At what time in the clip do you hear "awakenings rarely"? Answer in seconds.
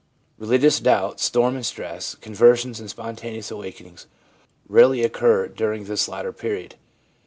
3.51-5.03